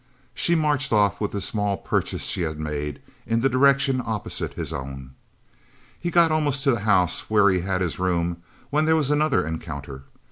[0.33, 4.73] She marched off with the small purchase she had made, in the direction opposite his
[4.73, 5.13] own.
[5.99, 8.37] He got almost to the house where he had his room,
[8.71, 10.05] when there was another encounter.